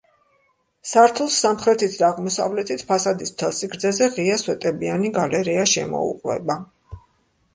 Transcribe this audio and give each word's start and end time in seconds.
სართულს 0.91 1.35
სამხრეთით 1.43 1.97
და 1.97 2.05
აღმოსავლეთით, 2.07 2.85
ფასადის 2.91 3.33
მთელ 3.35 3.53
სიგრძეზე, 3.57 4.09
ღია, 4.15 4.37
სვეტებიანი 4.45 5.11
გალერეა 5.21 5.67
შემოუყვება. 5.75 6.57